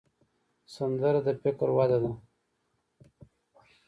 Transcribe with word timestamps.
سندره 0.75 1.19
د 1.25 1.27
فکر 1.41 1.67
وده 1.77 1.97
ده 2.03 2.11